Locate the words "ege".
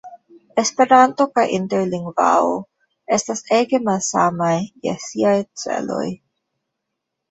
3.61-3.83